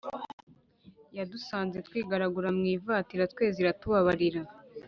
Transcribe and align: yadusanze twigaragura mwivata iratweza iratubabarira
yadusanze 1.17 1.77
twigaragura 1.87 2.47
mwivata 2.57 3.09
iratweza 3.13 3.57
iratubabarira 3.59 4.41